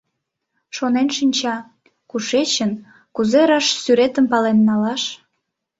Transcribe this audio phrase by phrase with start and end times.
[0.75, 1.55] Шонен шинча:
[2.09, 2.71] кушечын,
[3.15, 5.03] кузе раш сӱретым пален налаш?